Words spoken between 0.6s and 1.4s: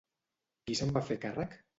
Qui se'n va fer